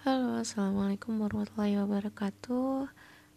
[0.00, 2.88] Halo, Assalamualaikum warahmatullahi wabarakatuh.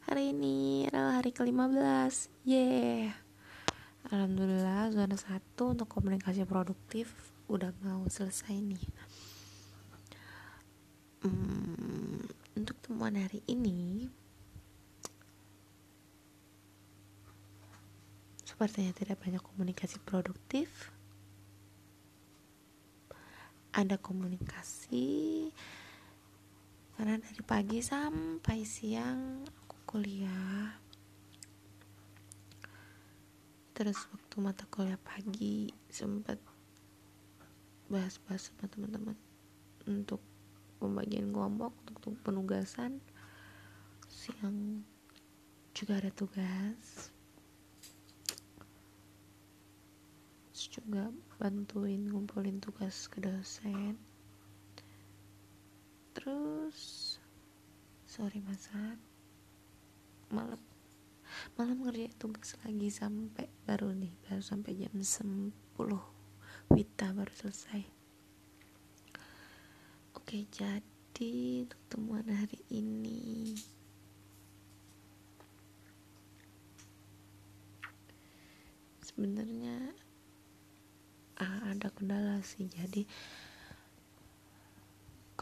[0.08, 3.12] Hari ini adalah hari ke-15 Yeay.
[4.08, 7.12] Alhamdulillah zona 1 untuk komunikasi produktif
[7.52, 8.79] Udah mau selesai nih.
[11.28, 14.08] Hmm, Untuk temuan hari ini
[18.48, 20.95] Sepertinya tidak banyak komunikasi produktif.
[23.76, 25.52] Ada komunikasi
[27.04, 30.71] karena dari pagi sampai siang aku kuliah.
[33.76, 36.39] Terus waktu mata kuliah pagi sempat
[37.91, 39.20] bahas-bahas sama teman-teman
[39.84, 40.23] untuk
[40.79, 43.04] pembagian kelompok untuk penugasan.
[44.07, 44.88] Siang
[45.76, 47.12] juga ada tugas.
[50.55, 54.12] Terus juga bantuin ngumpulin tugas ke dosen
[56.23, 57.20] terus.
[58.08, 58.95] Sore masak
[60.32, 60.62] malam
[61.60, 65.52] malam ngerjain tugas lagi sampai baru nih baru sampai jam 10
[66.72, 67.84] Wita baru selesai.
[70.16, 73.54] Oke jadi untuk temuan hari ini.
[79.04, 79.92] Sebenarnya
[81.44, 82.66] ah, ada kendala sih.
[82.72, 83.04] Jadi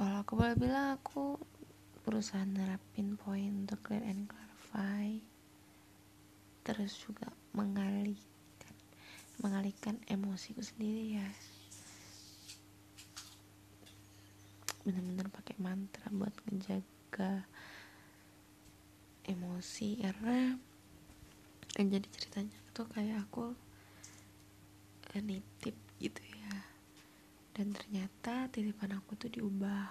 [0.01, 1.37] kalau aku boleh bilang aku
[2.01, 5.13] berusaha nerapin poin untuk clear and clarify.
[6.65, 8.73] Terus juga mengalihkan
[9.45, 11.29] mengalihkan emosiku sendiri ya
[14.81, 17.45] bener-bener pakai mantra buat ngejaga
[19.29, 20.57] emosi karena
[21.77, 23.53] yang jadi ceritanya tuh kayak aku
[25.21, 26.65] nitip gitu ya.
[27.53, 29.89] Dan ternyata titipan aku tuh diubah.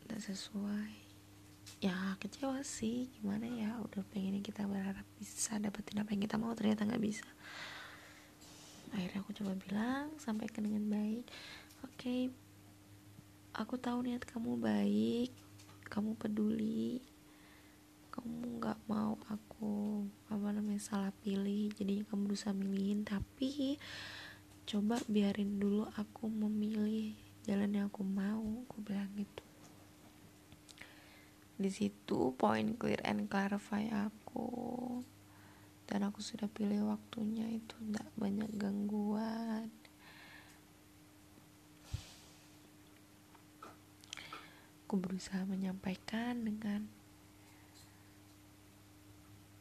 [0.00, 0.92] Tidak sesuai.
[1.84, 3.12] Ya kecewa sih.
[3.20, 3.76] Gimana ya?
[3.84, 7.28] Udah pengen kita berharap bisa dapetin apa yang kita mau ternyata nggak bisa.
[8.96, 11.28] Akhirnya aku coba bilang sampaikan dengan baik.
[11.84, 11.92] Oke.
[12.00, 12.22] Okay,
[13.52, 15.36] aku tahu niat kamu baik.
[15.92, 17.04] Kamu peduli.
[18.08, 21.68] Kamu nggak mau aku apa namanya salah pilih.
[21.76, 23.04] Jadi kamu berusaha milihin.
[23.04, 23.76] Tapi
[24.66, 27.14] coba biarin dulu aku memilih
[27.46, 29.46] jalan yang aku mau aku bilang gitu.
[31.54, 34.50] Di situ poin clear and clarify aku.
[35.86, 39.70] Dan aku sudah pilih waktunya itu tidak banyak gangguan.
[44.82, 46.90] Aku berusaha menyampaikan dengan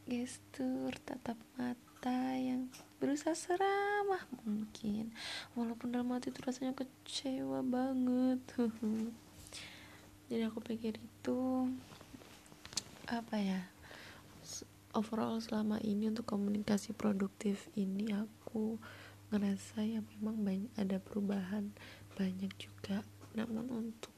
[0.10, 2.38] gestur tatap mata
[3.16, 5.08] berusaha seramah mungkin.
[5.56, 8.44] Walaupun dalam hati itu rasanya kecewa banget.
[10.28, 11.40] Jadi aku pikir itu
[13.08, 13.64] apa ya
[14.92, 18.76] overall selama ini untuk komunikasi produktif ini aku
[19.32, 21.72] ngerasa ya memang banyak ada perubahan
[22.20, 23.00] banyak juga.
[23.32, 24.12] Namun untuk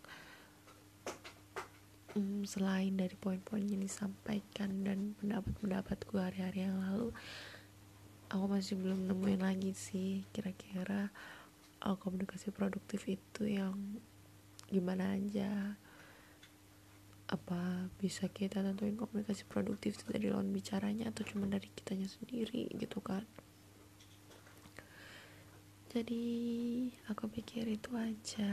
[2.18, 7.14] um, selain dari poin-poin yang disampaikan dan pendapat-pendapatku hari-hari yang lalu
[8.28, 11.08] aku masih belum nemuin lagi sih kira-kira
[11.84, 13.76] uh, komunikasi produktif itu yang
[14.68, 15.80] gimana aja.
[17.28, 22.72] Apa bisa kita tentuin komunikasi produktif itu dari lawan bicaranya atau cuma dari kitanya sendiri
[22.76, 23.24] gitu kan?
[25.92, 26.24] Jadi
[27.08, 28.52] aku pikir itu aja.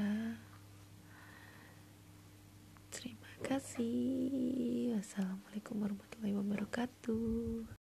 [2.95, 4.99] Terima kasih.
[4.99, 7.84] Wassalamualaikum warahmatullahi wabarakatuh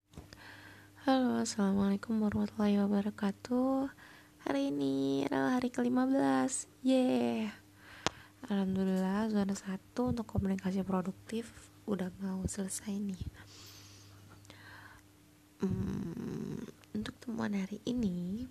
[1.39, 3.87] Assalamualaikum warahmatullahi wabarakatuh.
[4.43, 7.47] Hari ini adalah hari ke-15 Yeay.
[8.51, 13.23] Alhamdulillah zona 1 untuk komunikasi produktif Udah mau selesai nih.
[15.63, 16.59] Hmm,
[16.91, 18.51] Untuk temuan hari ini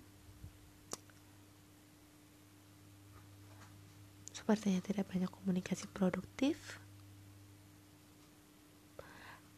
[4.32, 6.80] Sepertinya tidak banyak komunikasi produktif.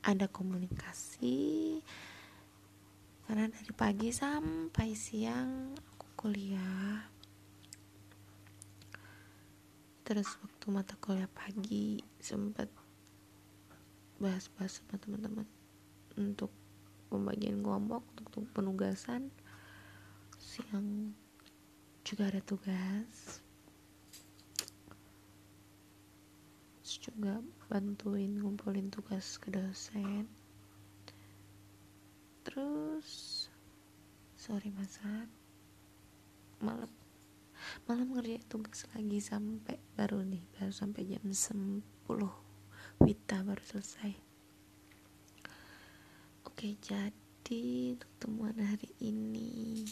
[0.02, 1.78] Ada komunikasi
[3.30, 6.98] karena dari pagi sampai siang aku kuliah.
[10.02, 12.66] Terus waktu mata kuliah pagi sempat
[14.18, 15.46] bahas-bahas sama teman-teman
[16.18, 16.50] untuk
[17.06, 19.30] pembagian kelompok untuk penugasan.
[20.34, 21.14] Siang
[22.02, 23.46] juga ada tugas.
[26.82, 27.38] Terus juga
[27.70, 30.39] bantuin ngumpulin tugas ke dosen
[32.50, 33.47] terus
[34.35, 35.31] sore masak
[36.58, 36.91] malam
[37.87, 41.87] malam ngerjain tugas lagi sampai baru nih baru sampai jam 10
[43.00, 44.12] Wita baru selesai.
[46.44, 49.88] Oke jadi temuan hari ini.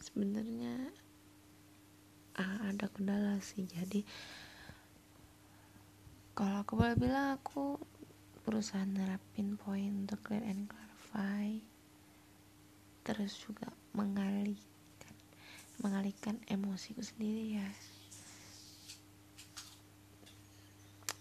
[0.00, 0.96] Sebenarnya
[2.40, 3.68] ah, ada kendala sih.
[3.68, 4.00] Jadi
[6.38, 7.82] kalau aku boleh bilang aku
[8.46, 11.50] berusaha nerapin poin untuk clear and clarify.
[13.02, 15.14] Terus juga mengalihkan
[15.82, 17.68] mengalihkan emosiku sendiri ya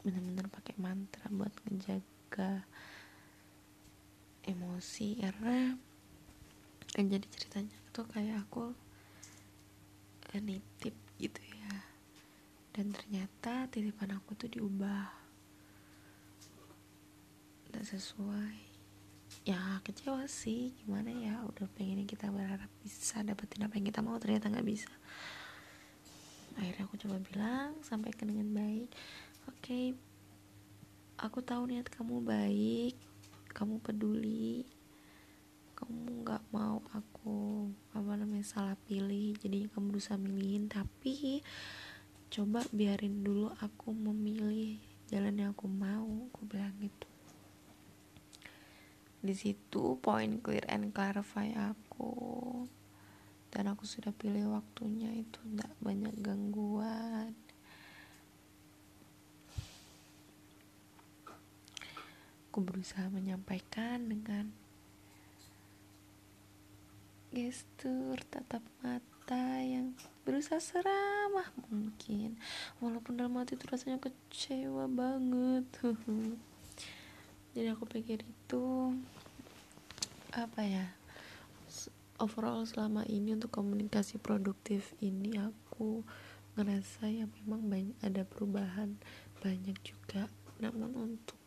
[0.05, 2.63] bener-bener pakai mantra buat ngejaga
[4.45, 5.75] emosi karena
[6.93, 8.71] dan jadi ceritanya tuh kayak aku
[10.37, 11.56] nitip gitu ya
[12.77, 15.09] dan ternyata titipan aku tuh diubah.
[17.65, 18.57] Tidak sesuai.
[19.49, 20.77] Ya kecewa sih.
[20.85, 21.41] Gimana ya?
[21.49, 24.93] Udah pengen kita berharap bisa dapetin apa yang kita mau ternyata nggak bisa.
[26.53, 28.93] Akhirnya aku coba bilang sampaikan dengan baik.
[29.49, 29.85] Oke okay,
[31.17, 32.93] aku tahu niat kamu baik.
[33.57, 34.69] Kamu peduli.
[35.73, 39.33] Kamu nggak mau aku apa namanya salah pilih.
[39.41, 41.41] Jadi kamu berusaha milihin tapi
[42.27, 44.75] coba biarin dulu aku memilih
[45.07, 47.07] jalan yang aku mau aku bilang gitu.
[49.23, 52.13] Di situ poin clear and clarify aku.
[53.47, 57.31] Dan aku sudah pilih waktunya itu tidak banyak gangguan.
[62.51, 64.51] Aku berusaha menyampaikan dengan
[67.31, 69.61] gestur tatap mata
[70.47, 72.39] yang berusaha seramah mungkin.
[72.79, 75.67] Walaupun dalam hati itu rasanya kecewa banget.
[77.51, 78.95] Jadi aku pikir itu
[80.31, 80.87] apa ya
[82.23, 86.05] overall selama ini untuk komunikasi produktif ini aku
[86.55, 88.95] ngerasa ya memang banyak ada perubahan
[89.43, 90.31] banyak juga.
[90.63, 91.39] Namun untuk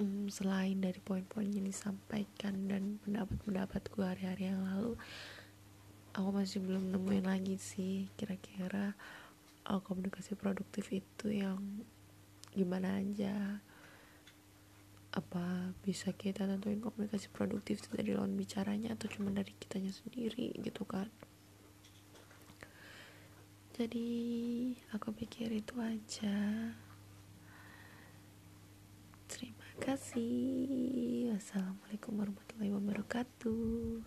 [0.00, 4.96] hmm, selain dari poin-poin yang disampaikan dan pendapat-pendapatku hari-hari yang lalu
[6.18, 8.98] aku masih belum nemuin lagi sih kira-kira
[9.70, 11.62] uh, komunikasi produktif itu yang
[12.50, 13.62] gimana aja
[15.14, 20.58] apa bisa kita tentuin komunikasi produktif itu dari lawan bicaranya atau cuma dari kitanya sendiri
[20.58, 21.06] gitu kan
[23.78, 24.10] jadi
[24.90, 26.34] aku pikir itu aja
[29.78, 31.32] kasih.
[31.32, 34.02] Wassalamualaikum warahmatullahi wabarakatuh.